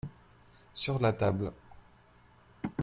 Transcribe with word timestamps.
sur 0.73 0.97
la 0.99 1.13
table. 1.13 1.53